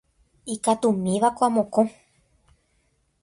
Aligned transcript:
Ikatumívako 0.53 1.41
amokõ. 1.49 1.83